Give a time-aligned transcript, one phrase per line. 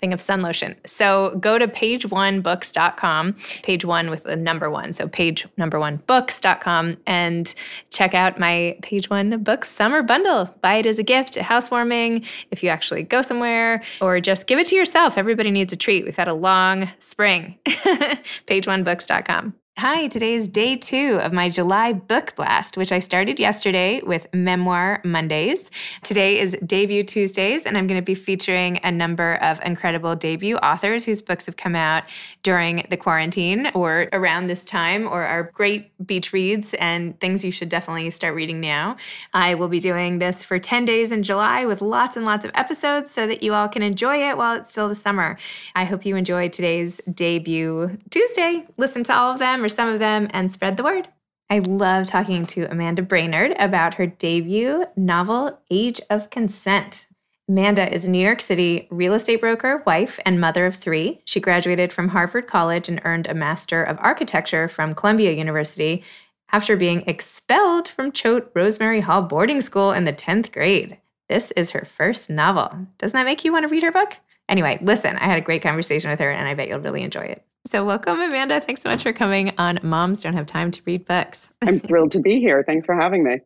[0.00, 0.76] thing of sun lotion.
[0.86, 4.92] So go to pageonebooks.com, page one with the number one.
[4.92, 7.54] So page number one books.com and
[7.90, 10.54] check out my page one books summer bundle.
[10.62, 14.58] Buy it as a gift, a housewarming, if you actually go somewhere, or just give
[14.58, 15.18] it to yourself.
[15.18, 16.04] Everybody needs a treat.
[16.04, 17.58] We've had a long spring.
[17.66, 19.54] pageonebooks.com.
[19.78, 24.26] Hi, today is day two of my July book blast, which I started yesterday with
[24.32, 25.70] Memoir Mondays.
[26.02, 30.56] Today is Debut Tuesdays, and I'm going to be featuring a number of incredible debut
[30.56, 32.04] authors whose books have come out
[32.42, 37.50] during the quarantine or around this time or are great beach reads and things you
[37.50, 38.96] should definitely start reading now.
[39.34, 42.50] I will be doing this for 10 days in July with lots and lots of
[42.54, 45.36] episodes so that you all can enjoy it while it's still the summer.
[45.74, 48.64] I hope you enjoyed today's debut Tuesday.
[48.78, 51.08] Listen to all of them some of them and spread the word.
[51.48, 57.06] I love talking to Amanda Brainerd about her debut novel, Age of Consent.
[57.48, 61.20] Amanda is a New York City real estate broker, wife, and mother of three.
[61.24, 66.02] She graduated from Harvard College and earned a Master of Architecture from Columbia University
[66.50, 70.98] after being expelled from Choate Rosemary Hall boarding school in the 10th grade.
[71.28, 72.88] This is her first novel.
[72.98, 74.16] Doesn't that make you want to read her book?
[74.48, 77.22] Anyway, listen, I had a great conversation with her and I bet you'll really enjoy
[77.22, 77.44] it.
[77.66, 78.60] So, welcome, Amanda.
[78.60, 81.48] Thanks so much for coming on Moms Don't Have Time to Read Books.
[81.62, 82.62] I'm thrilled to be here.
[82.64, 83.40] Thanks for having me.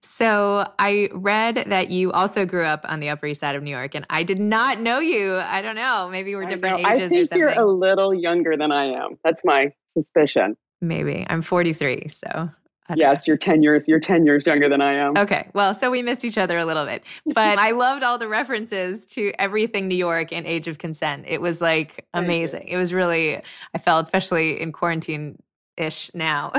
[0.00, 3.70] So, I read that you also grew up on the Upper East Side of New
[3.70, 5.36] York, and I did not know you.
[5.36, 6.08] I don't know.
[6.10, 7.38] Maybe we're different I ages I think or something.
[7.38, 9.18] you're a little younger than I am.
[9.22, 10.56] That's my suspicion.
[10.80, 11.26] Maybe.
[11.28, 12.48] I'm 43, so
[12.94, 15.16] Yes, you're 10 years you're 10 years younger than I am.
[15.16, 15.48] Okay.
[15.54, 17.04] Well, so we missed each other a little bit.
[17.38, 21.24] But I loved all the references to everything New York and Age of Consent.
[21.28, 22.68] It was like amazing.
[22.68, 23.40] It was really
[23.74, 25.38] I felt especially in quarantine
[25.76, 26.52] ish now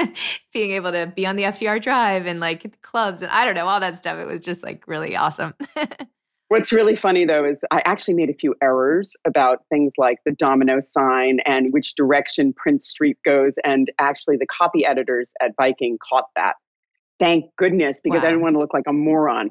[0.52, 3.66] being able to be on the FDR drive and like clubs and I don't know
[3.66, 5.54] all that stuff it was just like really awesome.
[6.48, 10.30] What's really funny though is I actually made a few errors about things like the
[10.30, 13.56] domino sign and which direction Prince Street goes.
[13.64, 16.54] And actually, the copy editors at Viking caught that.
[17.18, 18.28] Thank goodness, because wow.
[18.28, 19.50] I didn't want to look like a moron.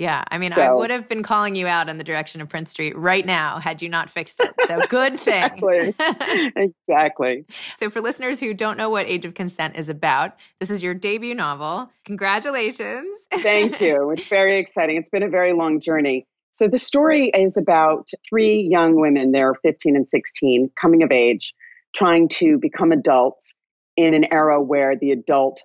[0.00, 2.48] Yeah, I mean, so, I would have been calling you out in the direction of
[2.48, 4.50] Prince Street right now had you not fixed it.
[4.66, 5.42] So good thing.
[5.42, 5.94] exactly.
[6.56, 7.44] exactly.
[7.76, 10.94] So, for listeners who don't know what Age of Consent is about, this is your
[10.94, 11.90] debut novel.
[12.06, 13.14] Congratulations.
[13.30, 14.12] Thank you.
[14.12, 14.96] It's very exciting.
[14.96, 16.26] It's been a very long journey.
[16.50, 21.52] So the story is about three young women, they're 15 and 16, coming of age,
[21.94, 23.54] trying to become adults
[23.98, 25.62] in an era where the adult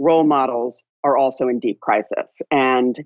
[0.00, 2.98] role models are also in deep crisis and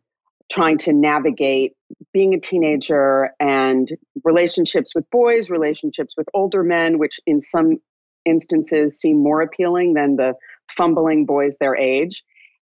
[0.51, 1.73] trying to navigate
[2.13, 3.91] being a teenager and
[4.25, 7.79] relationships with boys, relationships with older men, which in some
[8.25, 10.35] instances seem more appealing than the
[10.71, 12.23] fumbling boys their age,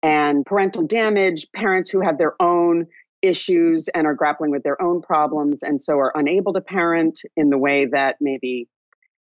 [0.02, 2.86] and parental damage, parents who have their own
[3.22, 7.50] issues and are grappling with their own problems and so are unable to parent in
[7.50, 8.66] the way that maybe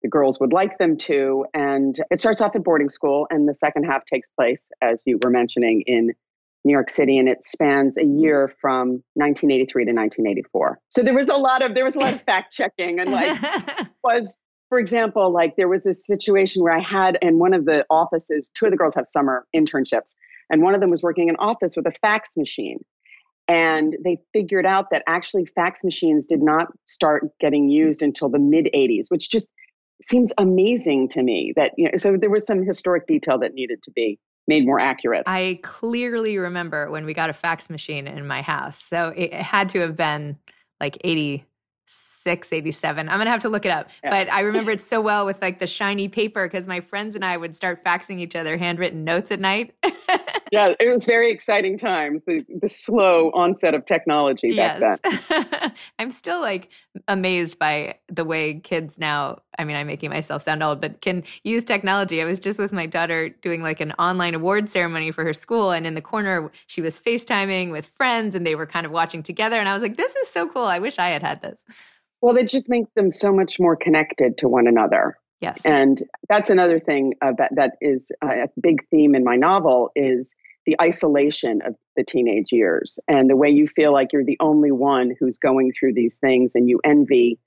[0.02, 1.46] the girls would like them to.
[1.54, 5.18] And it starts off at boarding school, and the second half takes place, as you
[5.22, 6.12] were mentioning, in
[6.66, 10.80] New York City, and it spans a year from 1983 to 1984.
[10.90, 13.40] So there was a lot of there was a lot of fact checking, and like
[14.04, 17.86] was for example, like there was this situation where I had in one of the
[17.88, 20.16] offices, two of the girls have summer internships,
[20.50, 22.78] and one of them was working in office with a fax machine.
[23.48, 28.40] And they figured out that actually fax machines did not start getting used until the
[28.40, 29.46] mid 80s, which just
[30.02, 33.84] seems amazing to me that, you know, so there was some historic detail that needed
[33.84, 35.24] to be made more accurate.
[35.26, 38.82] I clearly remember when we got a fax machine in my house.
[38.82, 40.38] So it had to have been
[40.80, 40.98] like
[42.26, 43.08] 86, 87.
[43.08, 43.90] I'm going to have to look it up.
[44.02, 44.10] Yeah.
[44.10, 47.24] But I remember it so well with like the shiny paper because my friends and
[47.24, 49.74] I would start faxing each other handwritten notes at night.
[50.52, 52.22] yeah, it was very exciting times.
[52.26, 54.98] The the slow onset of technology yes.
[55.98, 56.70] I'm still like
[57.08, 59.38] amazed by the way kids now.
[59.58, 62.20] I mean, I'm making myself sound old, but can use technology.
[62.20, 65.70] I was just with my daughter doing like an online award ceremony for her school,
[65.70, 69.22] and in the corner she was FaceTiming with friends, and they were kind of watching
[69.22, 69.56] together.
[69.56, 70.64] And I was like, "This is so cool!
[70.64, 71.62] I wish I had had this."
[72.20, 75.16] Well, it just makes them so much more connected to one another.
[75.40, 75.60] Yes.
[75.64, 80.34] And that's another thing uh, that, that is a big theme in my novel is
[80.64, 84.72] the isolation of the teenage years and the way you feel like you're the only
[84.72, 87.38] one who's going through these things and you envy.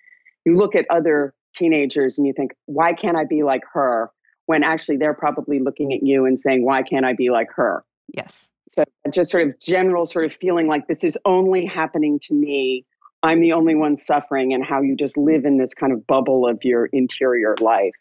[0.46, 4.12] You look at other teenagers and you think, why can't I be like her?
[4.46, 7.84] When actually they're probably looking at you and saying, why can't I be like her?
[8.14, 8.46] Yes.
[8.70, 12.86] So just sort of general sort of feeling like this is only happening to me
[13.22, 16.48] I'm the only one suffering and how you just live in this kind of bubble
[16.48, 17.96] of your interior life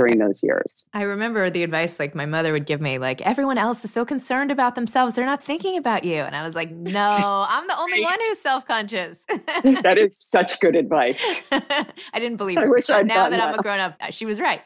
[0.00, 0.86] during those years.
[0.94, 4.04] I remember the advice like my mother would give me like everyone else is so
[4.04, 7.16] concerned about themselves they're not thinking about you and I was like no
[7.48, 9.24] I'm the only one who's self-conscious.
[9.28, 11.22] that is such good advice.
[11.52, 12.64] I didn't believe her.
[12.64, 14.62] I wish but now that, that I'm a grown up uh, she was right.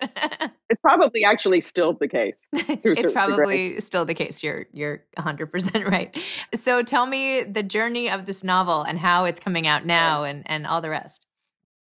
[0.71, 2.47] it's probably actually still the case.
[2.53, 3.81] it's probably degree.
[3.81, 4.43] still the case.
[4.43, 6.17] You're you're 100% right.
[6.55, 10.43] So tell me the journey of this novel and how it's coming out now and
[10.47, 11.27] and all the rest.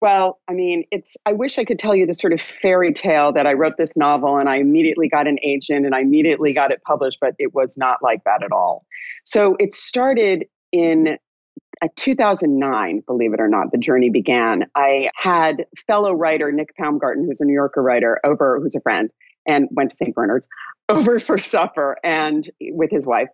[0.01, 3.31] Well, I mean, it's, I wish I could tell you the sort of fairy tale
[3.33, 6.71] that I wrote this novel and I immediately got an agent and I immediately got
[6.71, 8.85] it published, but it was not like that at all.
[9.23, 11.17] So it started in
[11.81, 14.65] uh, 2009, believe it or not, the journey began.
[14.75, 19.09] I had fellow writer Nick Paumgarten, who's a New Yorker writer, over, who's a friend,
[19.47, 20.13] and went to St.
[20.13, 20.47] Bernard's,
[20.89, 23.29] over for supper and with his wife.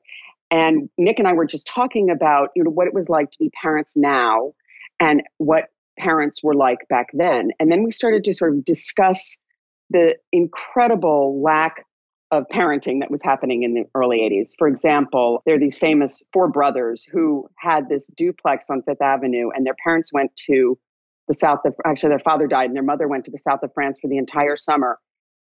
[0.51, 3.38] And Nick and I were just talking about you know what it was like to
[3.39, 4.53] be parents now
[5.00, 5.65] and what
[6.01, 7.51] parents were like back then.
[7.60, 9.38] And then we started to sort of discuss
[9.89, 11.86] the incredible lack
[12.31, 14.51] of parenting that was happening in the early 80s.
[14.58, 19.50] For example, there are these famous four brothers who had this duplex on Fifth Avenue,
[19.53, 20.77] and their parents went to
[21.27, 23.74] the south of, actually, their father died, and their mother went to the south of
[23.74, 24.98] France for the entire summer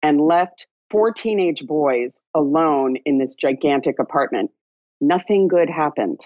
[0.03, 4.51] and left four teenage boys alone in this gigantic apartment.
[5.01, 6.21] Nothing good happened.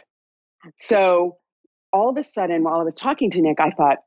[0.78, 1.38] So
[1.94, 4.00] all of a sudden, while I was talking to Nick, I thought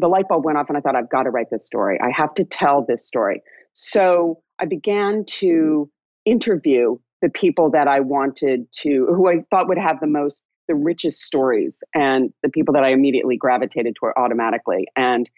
[0.00, 1.98] the light bulb went off and I thought, I've got to write this story.
[2.00, 3.42] I have to tell this story.
[3.72, 5.90] So I began to
[6.24, 10.74] interview the people that I wanted to, who I thought would have the most, the
[10.74, 14.86] richest stories, and the people that I immediately gravitated toward automatically.
[14.96, 15.28] And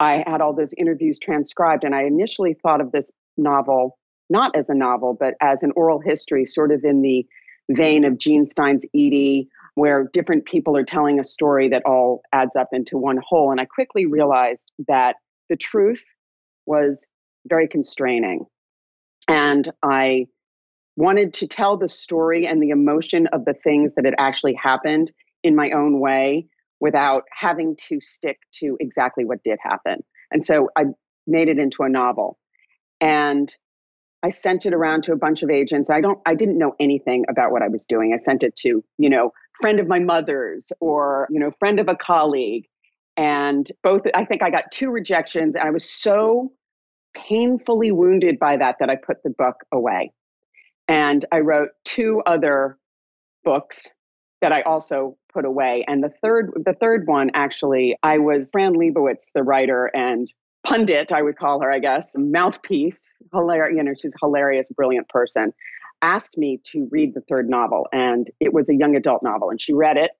[0.00, 1.84] I had all those interviews transcribed.
[1.84, 3.98] And I initially thought of this novel
[4.30, 7.26] not as a novel, but as an oral history, sort of in the
[7.70, 12.56] vein of Jean Stein's Edie, where different people are telling a story that all adds
[12.56, 13.50] up into one whole.
[13.50, 15.16] And I quickly realized that
[15.48, 16.04] the truth
[16.66, 17.06] was
[17.48, 18.46] very constraining.
[19.28, 20.26] And I
[20.96, 25.10] wanted to tell the story and the emotion of the things that had actually happened
[25.42, 26.46] in my own way
[26.80, 30.02] without having to stick to exactly what did happen.
[30.30, 30.84] And so I
[31.26, 32.38] made it into a novel.
[33.00, 33.54] And
[34.22, 35.90] I sent it around to a bunch of agents.
[35.90, 38.12] I don't I didn't know anything about what I was doing.
[38.12, 41.88] I sent it to, you know, friend of my mother's or, you know, friend of
[41.88, 42.66] a colleague.
[43.16, 46.52] And both I think I got two rejections and I was so
[47.14, 50.12] painfully wounded by that that I put the book away.
[50.88, 52.78] And I wrote two other
[53.44, 53.90] books
[54.40, 55.84] that I also put away.
[55.88, 60.32] And the third the third one actually I was Fran Lebowitz, the writer and
[60.64, 65.08] pundit, I would call her, I guess, mouthpiece, hilarious, you know, she's a hilarious, brilliant
[65.08, 65.52] person,
[66.02, 67.86] asked me to read the third novel.
[67.92, 69.50] And it was a young adult novel.
[69.50, 70.10] And she read it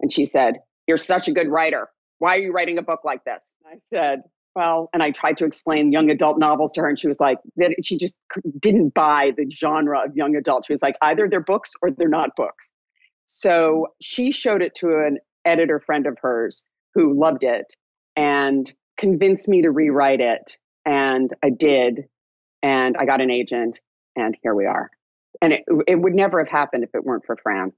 [0.00, 1.88] and she said, You're such a good writer.
[2.18, 3.54] Why are you writing a book like this?
[3.66, 4.22] I said,
[4.54, 7.38] Well, and I tried to explain young adult novels to her, and she was like,
[7.82, 8.16] she just
[8.58, 10.66] didn't buy the genre of young adult.
[10.66, 12.72] She was like, either they're books or they're not books.
[13.26, 16.64] So she showed it to an editor friend of hers
[16.94, 17.66] who loved it.
[18.14, 20.56] And convinced me to rewrite it.
[20.84, 22.08] And I did.
[22.62, 23.80] And I got an agent.
[24.16, 24.90] And here we are.
[25.42, 27.72] And it, it would never have happened if it weren't for Fran.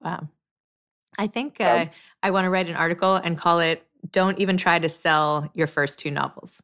[0.00, 0.28] Wow.
[1.18, 1.86] I think so, uh,
[2.22, 5.66] I want to write an article and call it Don't Even Try to Sell Your
[5.66, 6.62] First Two Novels.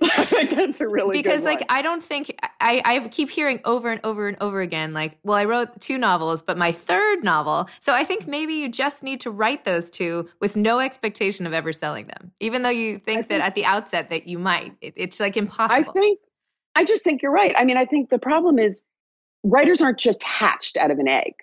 [0.50, 4.28] That's a really because like I don't think I I keep hearing over and over
[4.28, 8.04] and over again like well I wrote two novels but my third novel so I
[8.04, 12.06] think maybe you just need to write those two with no expectation of ever selling
[12.06, 15.20] them even though you think, think that at the outset that you might it, it's
[15.20, 15.90] like impossible.
[15.90, 16.18] I think
[16.76, 17.54] I just think you're right.
[17.56, 18.82] I mean I think the problem is
[19.44, 21.34] writers aren't just hatched out of an egg.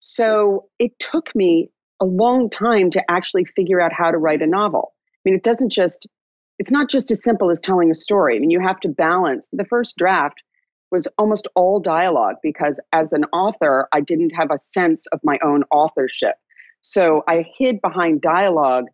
[0.00, 1.70] So it took me
[2.00, 4.92] a long time to actually figure out how to write a novel.
[4.94, 6.06] I mean, it doesn't just
[6.58, 8.36] it's not just as simple as telling a story.
[8.36, 9.48] I mean, you have to balance.
[9.52, 10.42] The first draft
[10.90, 15.38] was almost all dialogue because as an author, I didn't have a sense of my
[15.42, 16.36] own authorship.
[16.82, 18.84] So I hid behind dialogue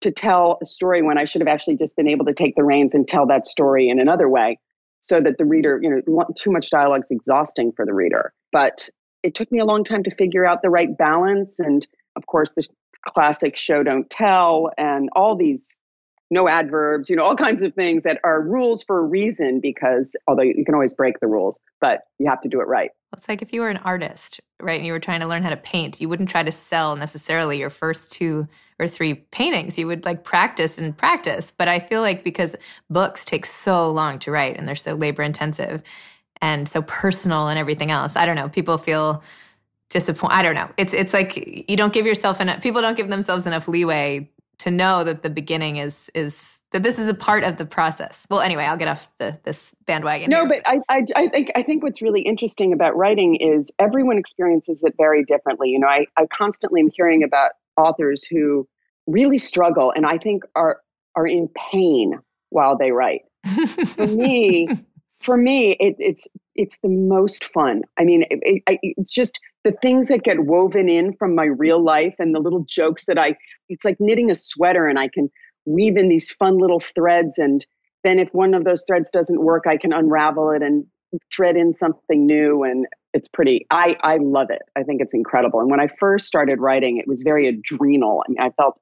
[0.00, 2.62] to tell a story when I should have actually just been able to take the
[2.62, 4.60] reins and tell that story in another way
[5.00, 8.32] so that the reader, you know, too much dialogue is exhausting for the reader.
[8.52, 8.88] But
[9.22, 11.58] it took me a long time to figure out the right balance.
[11.58, 11.84] And
[12.14, 12.64] of course, the
[13.08, 15.76] classic show don't tell and all these
[16.30, 20.14] no adverbs, you know, all kinds of things that are rules for a reason because
[20.26, 22.90] although you can always break the rules, but you have to do it right.
[23.16, 25.50] It's like if you were an artist, right, and you were trying to learn how
[25.50, 28.46] to paint, you wouldn't try to sell necessarily your first two
[28.78, 29.78] or three paintings.
[29.78, 31.52] You would like practice and practice.
[31.56, 32.54] But I feel like because
[32.90, 35.82] books take so long to write and they're so labor intensive
[36.40, 39.22] and so personal and everything else, I don't know, people feel
[39.90, 40.34] disappointed.
[40.34, 40.68] I don't know.
[40.76, 44.70] It's it's like you don't give yourself enough people don't give themselves enough leeway to
[44.70, 48.26] know that the beginning is is that this is a part of the process.
[48.30, 50.28] Well, anyway, I'll get off the, this bandwagon.
[50.28, 50.60] No, here.
[50.66, 54.82] but I, I, I think I think what's really interesting about writing is everyone experiences
[54.84, 55.70] it very differently.
[55.70, 58.68] You know, I, I constantly am hearing about authors who
[59.06, 60.80] really struggle, and I think are
[61.16, 62.18] are in pain
[62.50, 63.22] while they write.
[63.86, 64.68] for me,
[65.20, 67.82] for me, it, it's it's the most fun.
[67.98, 71.82] I mean, it, it, it's just the things that get woven in from my real
[71.82, 73.36] life and the little jokes that I.
[73.68, 75.28] It's like knitting a sweater, and I can
[75.66, 77.64] weave in these fun little threads, and
[78.02, 80.86] then if one of those threads doesn't work, I can unravel it and
[81.30, 83.66] thread in something new, and it's pretty.
[83.70, 84.62] I I love it.
[84.74, 85.60] I think it's incredible.
[85.60, 88.22] And when I first started writing, it was very adrenal.
[88.26, 88.80] I mean, I felt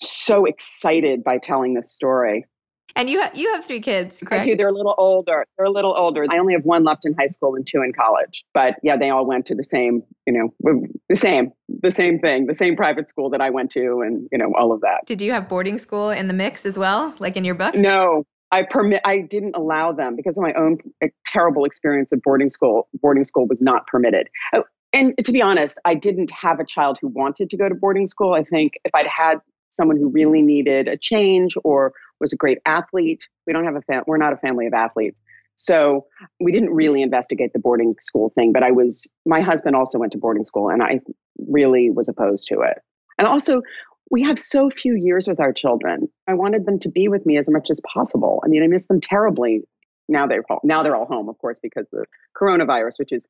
[0.00, 2.46] so excited by telling this story.
[2.94, 4.44] And you have you have three kids, correct?
[4.44, 4.56] I do.
[4.56, 5.44] They're a little older.
[5.56, 6.24] They're a little older.
[6.30, 8.44] I only have one left in high school and two in college.
[8.54, 12.46] But yeah, they all went to the same, you know, the same, the same thing,
[12.46, 15.04] the same private school that I went to, and you know, all of that.
[15.04, 17.74] Did you have boarding school in the mix as well, like in your book?
[17.74, 19.02] No, I permit.
[19.04, 20.78] I didn't allow them because of my own
[21.26, 22.88] terrible experience at boarding school.
[23.02, 24.28] Boarding school was not permitted.
[24.54, 27.74] Oh, and to be honest, I didn't have a child who wanted to go to
[27.74, 28.32] boarding school.
[28.32, 32.58] I think if I'd had someone who really needed a change or was a great
[32.66, 33.28] athlete.
[33.46, 35.20] We don't have a fam- we're not a family of athletes.
[35.56, 36.06] So
[36.38, 40.12] we didn't really investigate the boarding school thing, but I was my husband also went
[40.12, 41.00] to boarding school and I
[41.48, 42.78] really was opposed to it.
[43.18, 43.62] And also
[44.10, 46.08] we have so few years with our children.
[46.28, 48.40] I wanted them to be with me as much as possible.
[48.44, 49.62] I mean, I miss them terribly.
[50.08, 52.06] Now they're now they're all home, of course, because of the
[52.40, 53.26] coronavirus, which is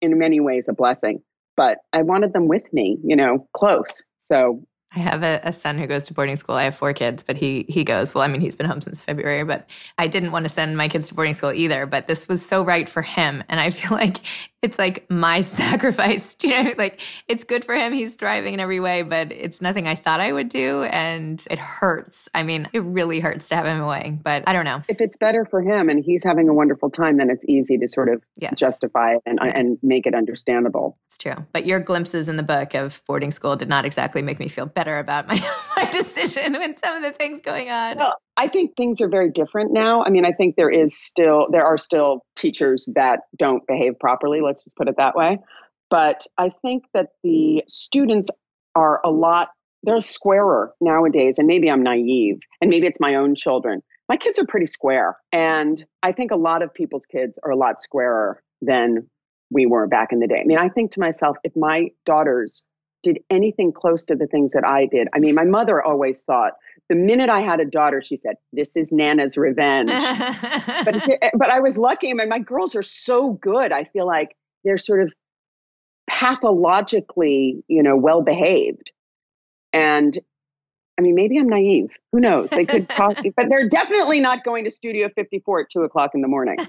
[0.00, 1.20] in many ways a blessing.
[1.56, 4.02] But I wanted them with me, you know, close.
[4.20, 4.62] So
[4.94, 6.54] I have a, a, son who goes to boarding school.
[6.54, 8.14] I have four kids, but he he goes.
[8.14, 10.88] Well, I mean, he's been home since February, but I didn't want to send my
[10.88, 11.86] kids to boarding school either.
[11.86, 14.18] But this was so right for him, and I feel like
[14.62, 16.36] it's like my sacrifice.
[16.42, 17.92] You know, like it's good for him.
[17.92, 21.58] He's thriving in every way, but it's nothing I thought I would do, and it
[21.58, 22.28] hurts.
[22.34, 24.18] I mean, it really hurts to have him away.
[24.22, 27.16] But I don't know if it's better for him and he's having a wonderful time.
[27.16, 28.54] Then it's easy to sort of yes.
[28.56, 29.58] justify it and yeah.
[29.58, 30.96] and make it understandable.
[31.06, 31.44] It's true.
[31.52, 34.66] But your glimpses in the book of boarding school did not exactly make me feel
[34.76, 35.34] better about my,
[35.76, 37.96] my decision and some of the things going on?
[37.96, 40.04] Well, I think things are very different now.
[40.04, 44.40] I mean, I think there is still there are still teachers that don't behave properly,
[44.40, 45.38] let's just put it that way.
[45.90, 48.28] But I think that the students
[48.76, 49.48] are a lot
[49.82, 53.82] they're squarer nowadays and maybe I'm naive and maybe it's my own children.
[54.08, 57.56] My kids are pretty square and I think a lot of people's kids are a
[57.56, 59.08] lot squarer than
[59.50, 60.40] we were back in the day.
[60.40, 62.64] I mean, I think to myself if my daughters
[63.06, 65.06] did anything close to the things that I did.
[65.14, 66.54] I mean, my mother always thought
[66.88, 69.90] the minute I had a daughter, she said, "This is Nana's revenge."
[70.84, 72.10] but but I was lucky.
[72.10, 73.70] I mean, my girls are so good.
[73.70, 75.14] I feel like they're sort of
[76.08, 78.90] pathologically, you know, well behaved.
[79.72, 80.18] And
[80.98, 81.90] I mean, maybe I'm naive.
[82.10, 82.50] Who knows?
[82.50, 86.22] They could talk, but they're definitely not going to Studio 54 at two o'clock in
[86.22, 86.58] the morning.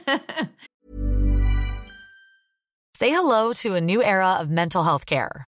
[2.95, 5.47] Say hello to a new era of mental health care.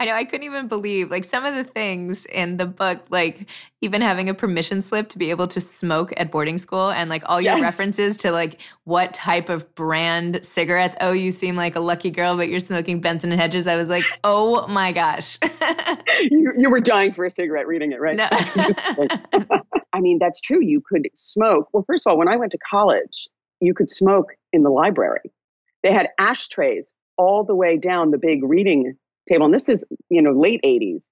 [0.00, 3.48] I know I couldn't even believe like some of the things in the book, like
[3.80, 7.22] even having a permission slip to be able to smoke at boarding school and like
[7.26, 7.62] all your yes.
[7.62, 10.96] references to like what type of brand cigarettes.
[11.00, 13.66] Oh, you seem like a lucky girl, but you're smoking Benson and Hedges.
[13.66, 15.38] I was like, oh my gosh.
[16.20, 18.16] you, you, were dying for a cigarette reading it, right?
[18.16, 18.28] No.
[19.92, 20.62] I mean, that's true.
[20.62, 21.68] You could smoke.
[21.72, 23.28] Well, first of all, when I went to college,
[23.60, 25.32] you could smoke in the library.
[25.82, 28.96] They had ashtrays all the way down the big reading
[29.28, 29.46] table.
[29.46, 31.08] And this is, you know, late 80s.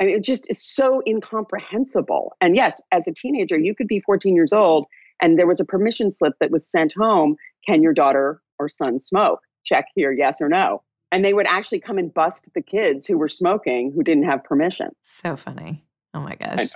[0.00, 2.32] I mean, it just is so incomprehensible.
[2.40, 4.86] And yes, as a teenager, you could be 14 years old
[5.20, 7.36] and there was a permission slip that was sent home.
[7.66, 9.40] Can your daughter or son smoke?
[9.64, 10.82] Check here, yes or no.
[11.12, 14.42] And they would actually come and bust the kids who were smoking who didn't have
[14.44, 14.88] permission.
[15.02, 15.84] So funny.
[16.14, 16.68] Oh my gosh.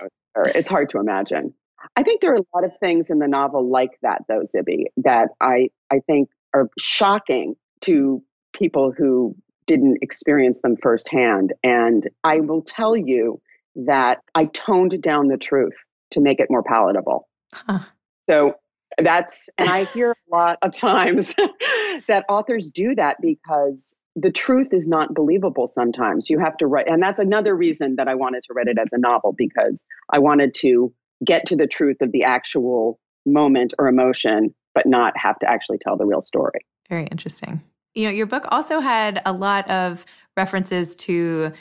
[0.47, 1.53] It's hard to imagine.
[1.95, 4.85] I think there are a lot of things in the novel like that, though, Zibby,
[4.97, 8.21] that I, I think are shocking to
[8.53, 9.35] people who
[9.67, 11.53] didn't experience them firsthand.
[11.63, 13.41] And I will tell you
[13.75, 15.73] that I toned down the truth
[16.11, 17.27] to make it more palatable.
[17.53, 17.79] Huh.
[18.29, 18.55] So
[18.97, 21.33] that's, and I hear a lot of times
[22.07, 26.29] that authors do that because the truth is not believable sometimes.
[26.29, 28.93] You have to write, and that's another reason that I wanted to write it as
[28.93, 30.93] a novel because I wanted to
[31.25, 35.79] get to the truth of the actual moment or emotion, but not have to actually
[35.79, 36.65] tell the real story.
[36.89, 37.61] Very interesting.
[37.95, 40.05] You know, your book also had a lot of
[40.37, 41.53] references to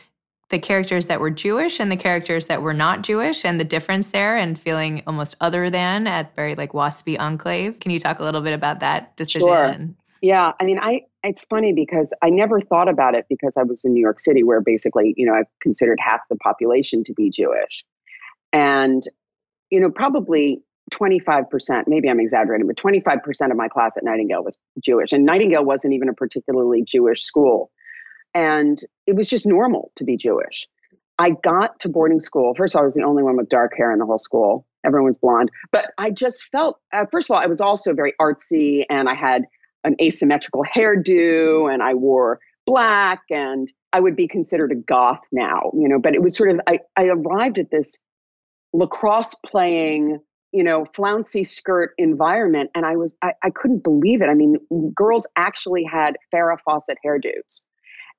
[0.51, 4.09] the characters that were Jewish and the characters that were not Jewish and the difference
[4.09, 7.81] there and feeling almost other than at very like waspy enclave.
[7.81, 9.49] Can you talk a little bit about that decision?
[9.49, 9.89] Sure.
[10.21, 13.85] Yeah, I mean, I it's funny because I never thought about it because I was
[13.85, 17.31] in New York City where basically, you know, I considered half the population to be
[17.31, 17.85] Jewish.
[18.53, 19.03] And
[19.71, 24.57] you know, probably 25%, maybe I'm exaggerating, but 25% of my class at Nightingale was
[24.83, 25.13] Jewish.
[25.13, 27.71] And Nightingale wasn't even a particularly Jewish school.
[28.35, 30.67] And it was just normal to be Jewish.
[31.19, 32.55] I got to boarding school.
[32.55, 34.67] First of all, I was the only one with dark hair in the whole school.
[34.85, 35.51] Everyone's blonde.
[35.73, 39.15] But I just felt, uh, first of all, I was also very artsy and I
[39.15, 39.45] had
[39.85, 45.71] an asymmetrical hairdo and I wore black and I would be considered a goth now,
[45.75, 47.99] you know, but it was sort of, I, I arrived at this
[48.73, 50.19] lacrosse playing
[50.55, 52.71] you know, flouncy skirt environment.
[52.77, 54.29] And I was, I, I couldn't believe it.
[54.29, 54.57] I mean,
[54.95, 57.63] girls actually had Farrah Fawcett hairdos.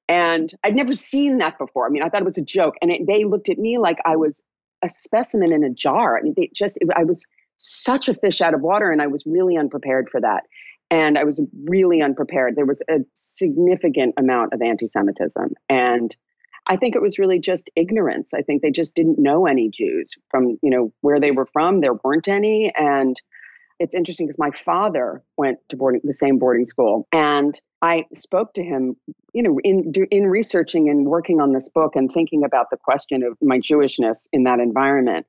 [0.10, 1.88] And I'd never seen that before.
[1.88, 2.76] I mean, I thought it was a joke.
[2.82, 4.43] And it, they looked at me like I was
[4.84, 6.17] a specimen in a jar.
[6.17, 9.08] I mean, they just, it, I was such a fish out of water and I
[9.08, 10.43] was really unprepared for that.
[10.91, 12.58] And I was really unprepared.
[12.58, 15.54] There was a significant amount of anti Semitism.
[15.69, 16.15] And
[16.67, 18.34] I think it was really just ignorance.
[18.34, 21.82] I think they just didn't know any Jews from, you know, where they were from.
[21.82, 22.73] There weren't any.
[22.75, 23.19] And
[23.80, 28.54] it's interesting because my father went to boarding the same boarding school and I spoke
[28.54, 28.95] to him,
[29.34, 33.21] you know, in in researching and working on this book and thinking about the question
[33.21, 35.28] of my Jewishness in that environment.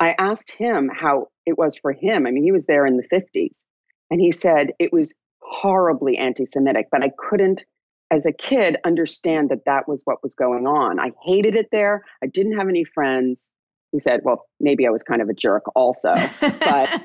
[0.00, 2.26] I asked him how it was for him.
[2.26, 3.64] I mean, he was there in the 50s
[4.10, 7.64] and he said it was horribly anti-Semitic, but I couldn't
[8.10, 10.98] as a kid understand that that was what was going on.
[10.98, 12.04] I hated it there.
[12.22, 13.50] I didn't have any friends.
[13.92, 17.02] He said, "Well, maybe I was kind of a jerk also." But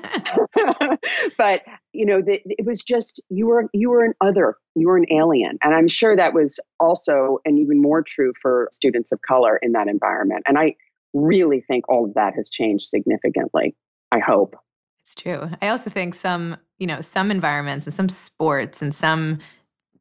[1.38, 1.62] but
[1.92, 5.06] you know, the, it was just you were you were an other, you were an
[5.10, 5.58] alien.
[5.62, 9.72] And I'm sure that was also and even more true for students of color in
[9.72, 10.42] that environment.
[10.46, 10.74] And I
[11.14, 13.74] really think all of that has changed significantly.
[14.12, 14.56] I hope.
[15.02, 15.50] It's true.
[15.60, 19.38] I also think some, you know, some environments and some sports and some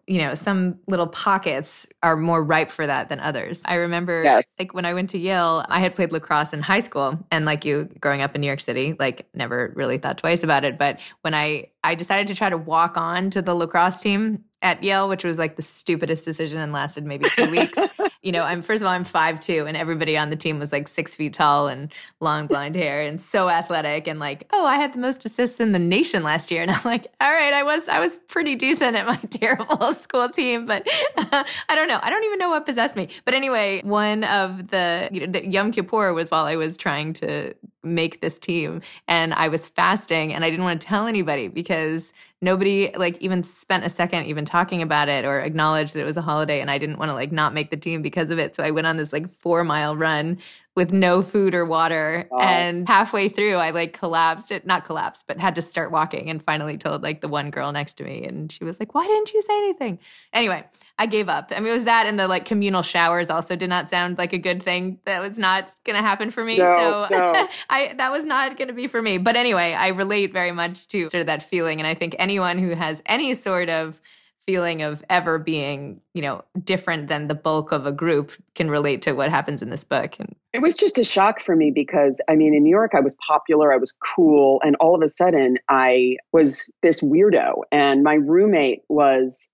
[0.07, 3.61] you know, some little pockets are more ripe for that than others.
[3.65, 4.53] I remember yes.
[4.59, 7.63] like when I went to Yale, I had played lacrosse in high school and like
[7.63, 10.99] you growing up in New York City, like never really thought twice about it, but
[11.21, 15.07] when I I decided to try to walk on to the lacrosse team at Yale,
[15.09, 17.77] which was like the stupidest decision and lasted maybe two weeks.
[18.23, 20.71] you know, I'm first of all I'm five two, and everybody on the team was
[20.71, 24.77] like six feet tall and long blonde hair and so athletic and like, oh, I
[24.77, 27.63] had the most assists in the nation last year, and I'm like, all right, I
[27.63, 31.99] was I was pretty decent at my terrible school team, but uh, I don't know,
[32.01, 33.09] I don't even know what possessed me.
[33.25, 37.13] But anyway, one of the you know, the Yom Kippur was while I was trying
[37.13, 41.49] to make this team and I was fasting and I didn't want to tell anybody
[41.49, 46.05] because nobody like even spent a second even talking about it or acknowledged that it
[46.05, 48.37] was a holiday and I didn't want to like not make the team because of
[48.37, 48.55] it.
[48.55, 50.37] So I went on this like 4 mile run
[50.75, 52.27] with no food or water.
[52.31, 52.39] Wow.
[52.39, 54.51] And halfway through, I like collapsed.
[54.51, 56.29] It not collapsed, but had to start walking.
[56.29, 59.05] And finally told like the one girl next to me, and she was like, "Why
[59.05, 59.99] didn't you say anything?"
[60.33, 60.65] Anyway,
[60.97, 61.51] I gave up.
[61.55, 64.33] I mean, it was that, and the like communal showers also did not sound like
[64.33, 64.99] a good thing.
[65.05, 66.57] That was not going to happen for me.
[66.57, 67.47] No, so no.
[67.69, 69.19] I that was not going to be for me.
[69.19, 72.57] But anyway, I relate very much to sort of that feeling, and I think anyone
[72.57, 74.01] who has any sort of
[74.45, 79.01] feeling of ever being, you know, different than the bulk of a group can relate
[79.03, 80.15] to what happens in this book.
[80.19, 83.01] And it was just a shock for me because I mean, in New York, I
[83.01, 87.61] was popular, I was cool, and all of a sudden I was this weirdo.
[87.71, 89.47] And my roommate was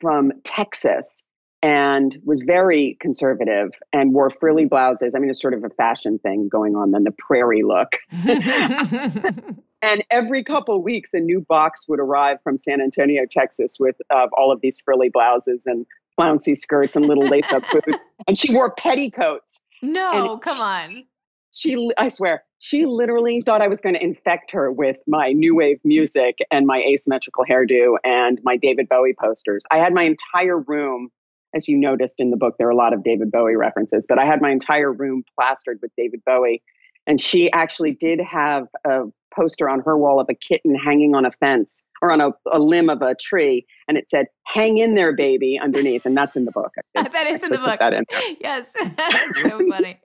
[0.00, 1.22] from Texas
[1.62, 5.14] and was very conservative and wore frilly blouses.
[5.14, 7.96] I mean, it's sort of a fashion thing going on then the prairie look.
[9.82, 14.26] and every couple weeks, a new box would arrive from San Antonio, Texas, with uh,
[14.36, 17.98] all of these frilly blouses and flouncy skirts and little lace-up boots.
[18.28, 19.60] And she wore petticoats.
[19.82, 21.04] No, and come on.
[21.52, 25.56] She, I swear, she literally thought I was going to infect her with my new
[25.56, 29.64] wave music and my asymmetrical hairdo and my David Bowie posters.
[29.70, 31.10] I had my entire room
[31.56, 34.18] as you noticed in the book, there are a lot of David Bowie references, but
[34.18, 36.62] I had my entire room plastered with David Bowie.
[37.06, 39.04] And she actually did have a
[39.36, 42.58] poster on her wall of a kitten hanging on a fence or on a, a
[42.58, 46.46] limb of a tree, and it said "Hang in there, baby" underneath, and that's in
[46.46, 46.72] the book.
[46.94, 47.80] that is in the book.
[47.80, 48.04] In
[48.40, 50.00] yes, that's so funny.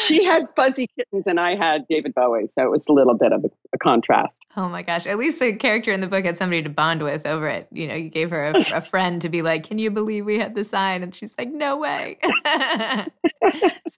[0.00, 3.32] she had fuzzy kittens, and I had David Bowie, so it was a little bit
[3.32, 4.32] of a, a, contrast.
[4.56, 5.06] Oh my gosh!
[5.06, 7.68] At least the character in the book had somebody to bond with over it.
[7.70, 10.38] You know, you gave her a, a friend to be like, "Can you believe we
[10.38, 12.30] had the sign?" And she's like, "No way." so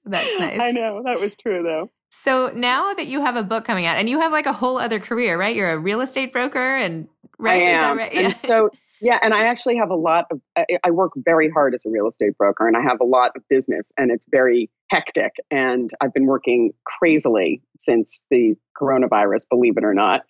[0.04, 0.60] that's nice.
[0.60, 1.90] I know that was true though.
[2.14, 4.76] So now that you have a book coming out and you have like a whole
[4.76, 5.56] other career, right?
[5.56, 7.62] You're a real estate broker and right?
[7.62, 7.96] I am.
[7.96, 8.12] Right?
[8.12, 8.68] And so
[9.00, 10.40] yeah, and I actually have a lot of
[10.84, 13.42] I work very hard as a real estate broker and I have a lot of
[13.48, 19.84] business and it's very hectic and I've been working crazily since the coronavirus, believe it
[19.84, 20.20] or not.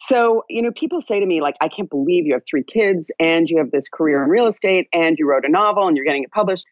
[0.00, 3.12] So, you know, people say to me like I can't believe you have three kids
[3.20, 6.06] and you have this career in real estate and you wrote a novel and you're
[6.06, 6.64] getting it published.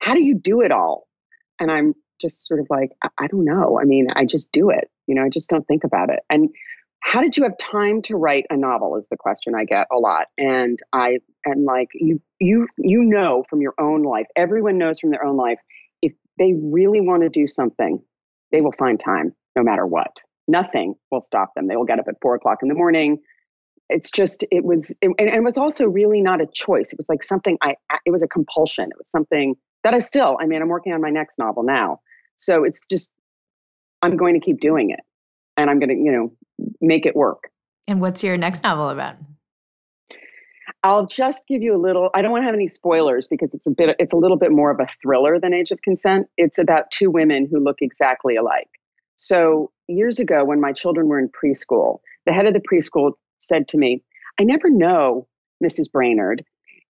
[0.00, 1.08] How do you do it all?
[1.58, 3.78] And I'm just sort of like, I, I don't know.
[3.80, 4.90] I mean, I just do it.
[5.06, 6.20] You know, I just don't think about it.
[6.30, 6.48] And
[7.02, 9.98] how did you have time to write a novel is the question I get a
[9.98, 10.28] lot.
[10.38, 15.10] And I and like you you you know from your own life, everyone knows from
[15.10, 15.58] their own life,
[16.00, 18.00] if they really want to do something,
[18.52, 20.12] they will find time no matter what.
[20.48, 21.66] Nothing will stop them.
[21.66, 23.18] They will get up at four o'clock in the morning.
[23.88, 26.92] It's just it was it, and it was also really not a choice.
[26.92, 27.74] It was like something I
[28.06, 28.84] it was a compulsion.
[28.84, 32.00] It was something that I still, I mean, I'm working on my next novel now.
[32.42, 33.12] So it's just,
[34.02, 35.00] I'm going to keep doing it
[35.56, 36.32] and I'm going to, you know,
[36.80, 37.50] make it work.
[37.86, 39.14] And what's your next novel about?
[40.82, 42.10] I'll just give you a little.
[42.14, 43.94] I don't want to have any spoilers because it's a bit.
[44.00, 46.26] It's a little bit more of a thriller than Age of Consent.
[46.36, 48.68] It's about two women who look exactly alike.
[49.14, 53.68] So years ago, when my children were in preschool, the head of the preschool said
[53.68, 54.02] to me,
[54.40, 55.28] "I never know,
[55.62, 55.90] Mrs.
[55.90, 56.44] Brainerd,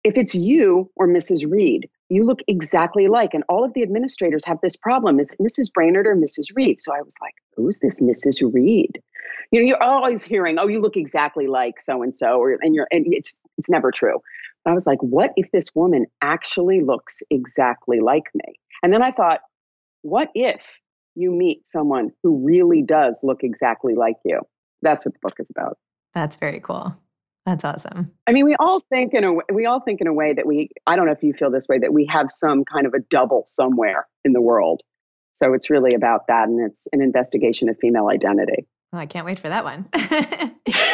[0.05, 1.49] if it's you or Mrs.
[1.49, 3.33] Reed you look exactly alike.
[3.33, 5.17] And all of the administrators have this problem.
[5.17, 5.71] Is Mrs.
[5.73, 6.47] Brainerd or Mrs.
[6.53, 6.81] Reed?
[6.81, 8.53] So I was like, who's this Mrs.
[8.53, 9.01] Reed?
[9.51, 12.75] You know, you're always hearing, oh, you look exactly like so and so, or and
[12.75, 14.19] you're and it's it's never true.
[14.65, 18.59] But I was like, what if this woman actually looks exactly like me?
[18.83, 19.39] And then I thought,
[20.01, 20.65] what if
[21.15, 24.41] you meet someone who really does look exactly like you?
[24.81, 25.77] That's what the book is about.
[26.13, 26.93] That's very cool.
[27.45, 28.11] That's awesome.
[28.27, 30.69] I mean, we all think in a we all think in a way that we
[30.85, 32.99] I don't know if you feel this way that we have some kind of a
[32.99, 34.81] double somewhere in the world.
[35.33, 38.67] So it's really about that and it's an investigation of female identity.
[38.91, 39.87] Well, I can't wait for that one.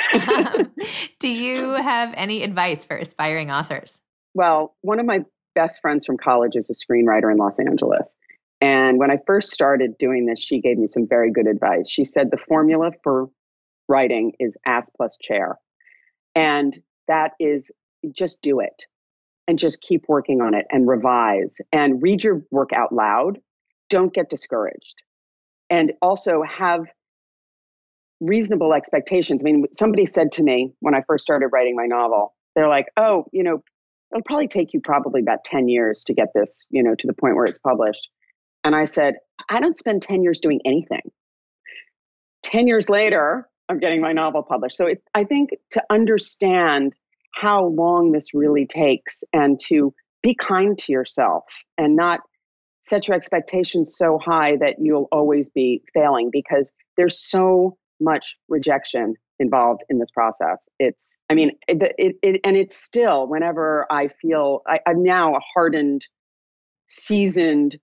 [0.57, 0.71] um,
[1.19, 4.01] do you have any advice for aspiring authors?
[4.33, 8.15] Well, one of my best friends from college is a screenwriter in Los Angeles.
[8.61, 11.89] And when I first started doing this, she gave me some very good advice.
[11.89, 13.29] She said the formula for
[13.87, 15.57] writing is ass plus chair.
[16.37, 17.71] And that is
[18.11, 18.85] just do it
[19.47, 23.39] and just keep working on it and revise and read your work out loud.
[23.89, 25.01] Don't get discouraged.
[25.71, 26.81] And also have
[28.19, 29.41] reasonable expectations.
[29.43, 32.87] I mean, somebody said to me when I first started writing my novel, they're like,
[32.97, 33.63] oh, you know,
[34.11, 37.13] it'll probably take you probably about 10 years to get this, you know, to the
[37.13, 38.09] point where it's published.
[38.63, 39.15] And I said,
[39.49, 41.01] I don't spend 10 years doing anything.
[42.43, 44.77] 10 years later, of getting my novel published.
[44.77, 46.93] So it, I think to understand
[47.33, 51.43] how long this really takes and to be kind to yourself
[51.77, 52.21] and not
[52.81, 59.15] set your expectations so high that you'll always be failing because there's so much rejection
[59.39, 60.67] involved in this process.
[60.79, 65.35] It's, I mean, it, it, it and it's still whenever I feel I, I'm now
[65.35, 66.07] a hardened,
[66.87, 67.77] seasoned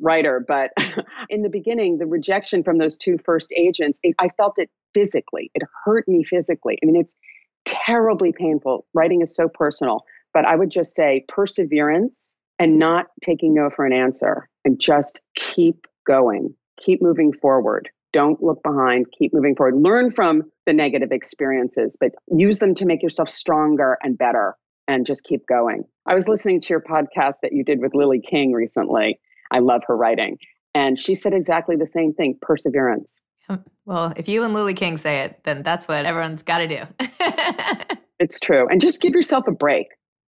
[0.00, 0.70] writer, but
[1.28, 5.50] in the beginning, the rejection from those two first agents, it, I felt it physically.
[5.54, 6.78] It hurt me physically.
[6.82, 7.16] I mean, it's
[7.64, 8.86] terribly painful.
[8.94, 13.86] Writing is so personal, but I would just say perseverance and not taking no for
[13.86, 17.88] an answer and just keep going, keep moving forward.
[18.12, 19.76] Don't look behind, keep moving forward.
[19.76, 24.56] Learn from the negative experiences, but use them to make yourself stronger and better
[24.88, 25.84] and just keep going.
[26.06, 29.20] I was listening to your podcast that you did with Lily King recently.
[29.50, 30.38] I love her writing.
[30.74, 33.20] And she said exactly the same thing perseverance.
[33.86, 36.82] Well, if you and Lily King say it, then that's what everyone's got to do.
[38.18, 38.68] it's true.
[38.68, 39.86] And just give yourself a break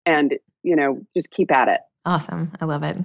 [0.05, 1.81] and, you know, just keep at it.
[2.05, 2.52] Awesome.
[2.61, 2.98] I love it.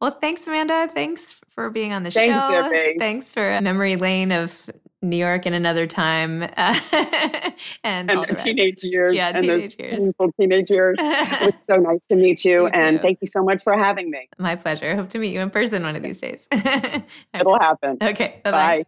[0.00, 0.88] Well, thanks, Amanda.
[0.94, 2.70] Thanks for being on the thanks, show.
[2.70, 2.96] Debbie.
[2.98, 4.70] Thanks for memory lane of
[5.08, 6.48] New York in another time uh,
[7.84, 9.16] and, and the, teenage years.
[9.16, 9.98] Yeah, and teenage those years.
[10.02, 10.96] Painful teenage years.
[11.00, 13.02] it was so nice to meet you, you and too.
[13.02, 14.28] thank you so much for having me.
[14.38, 14.94] My pleasure.
[14.96, 16.46] Hope to meet you in person one of these days.
[17.34, 17.98] It'll happen.
[18.02, 18.40] Okay.
[18.44, 18.52] Bye-bye.
[18.52, 18.84] Bye.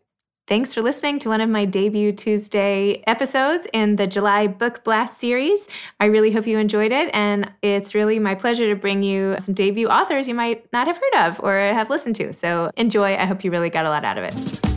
[0.49, 5.19] Thanks for listening to one of my debut Tuesday episodes in the July Book Blast
[5.19, 5.69] series.
[6.01, 9.53] I really hope you enjoyed it, and it's really my pleasure to bring you some
[9.53, 12.33] debut authors you might not have heard of or have listened to.
[12.33, 13.15] So enjoy.
[13.15, 14.68] I hope you really got a lot out of it.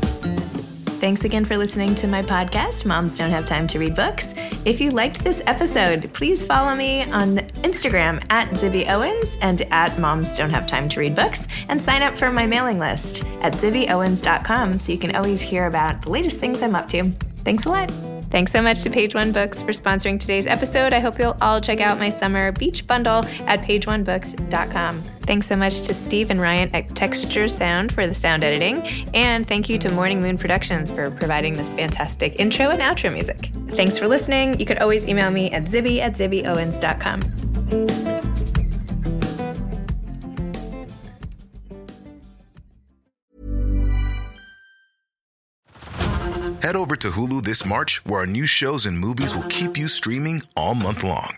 [1.02, 4.36] Thanks again for listening to my podcast, Moms Don't Have Time to Read Books.
[4.66, 9.98] If you liked this episode, please follow me on Instagram at Zibby Owens and at
[9.98, 13.54] Moms Don't Have Time to Read Books and sign up for my mailing list at
[13.54, 17.10] zibbyowens.com so you can always hear about the latest things I'm up to.
[17.44, 17.90] Thanks a lot.
[18.30, 20.94] Thanks so much to Page One Books for sponsoring today's episode.
[20.94, 25.04] I hope you'll all check out my summer beach bundle at pageonebooks.com.
[25.32, 28.86] Thanks so much to Steve and Ryan at Texture Sound for the sound editing.
[29.14, 33.50] And thank you to Morning Moon Productions for providing this fantastic intro and outro music.
[33.70, 34.60] Thanks for listening.
[34.60, 37.22] You could always email me at zibby at zibbyowens.com.
[46.62, 49.88] Head over to Hulu this March, where our new shows and movies will keep you
[49.88, 51.38] streaming all month long.